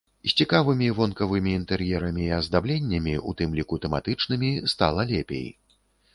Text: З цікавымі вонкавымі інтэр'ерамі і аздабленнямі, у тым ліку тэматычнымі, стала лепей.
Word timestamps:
З 0.29 0.37
цікавымі 0.43 0.87
вонкавымі 0.99 1.51
інтэр'ерамі 1.57 2.25
і 2.29 2.31
аздабленнямі, 2.39 3.15
у 3.33 3.35
тым 3.43 3.55
ліку 3.59 3.81
тэматычнымі, 3.85 4.53
стала 4.77 5.09
лепей. 5.15 5.47